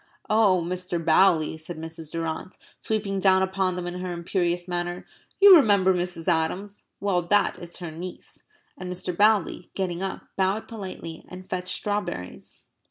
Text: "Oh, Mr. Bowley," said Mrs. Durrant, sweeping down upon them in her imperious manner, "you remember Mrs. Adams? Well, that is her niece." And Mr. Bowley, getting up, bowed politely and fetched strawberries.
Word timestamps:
"Oh, 0.31 0.63
Mr. 0.67 0.97
Bowley," 0.97 1.59
said 1.59 1.77
Mrs. 1.77 2.11
Durrant, 2.11 2.57
sweeping 2.79 3.19
down 3.19 3.43
upon 3.43 3.75
them 3.75 3.85
in 3.85 3.99
her 3.99 4.11
imperious 4.11 4.67
manner, 4.67 5.05
"you 5.39 5.55
remember 5.55 5.93
Mrs. 5.93 6.27
Adams? 6.27 6.87
Well, 6.99 7.21
that 7.27 7.59
is 7.59 7.77
her 7.77 7.91
niece." 7.91 8.41
And 8.75 8.91
Mr. 8.91 9.15
Bowley, 9.15 9.69
getting 9.75 10.01
up, 10.01 10.23
bowed 10.35 10.67
politely 10.67 11.23
and 11.27 11.47
fetched 11.47 11.75
strawberries. 11.75 12.63